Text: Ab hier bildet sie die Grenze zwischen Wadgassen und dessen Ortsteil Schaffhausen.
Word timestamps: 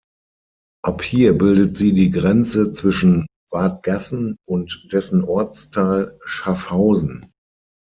Ab 0.83 1.03
hier 1.03 1.37
bildet 1.37 1.75
sie 1.75 1.93
die 1.93 2.09
Grenze 2.09 2.71
zwischen 2.71 3.27
Wadgassen 3.51 4.35
und 4.49 4.87
dessen 4.91 5.23
Ortsteil 5.23 6.17
Schaffhausen. 6.25 7.31